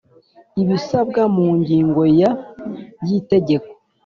Ibisabwa 0.61 1.21
mu 1.35 1.47
ngingo 1.59 2.01
ya 2.19 2.31
y 3.05 3.09
itegeko 3.19 3.69